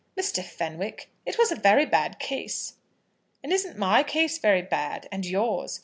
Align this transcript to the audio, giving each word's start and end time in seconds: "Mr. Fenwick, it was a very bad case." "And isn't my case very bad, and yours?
"Mr. 0.19 0.43
Fenwick, 0.43 1.11
it 1.27 1.37
was 1.37 1.51
a 1.51 1.55
very 1.55 1.85
bad 1.85 2.17
case." 2.17 2.73
"And 3.43 3.53
isn't 3.53 3.77
my 3.77 4.01
case 4.01 4.39
very 4.39 4.63
bad, 4.63 5.07
and 5.11 5.27
yours? 5.27 5.79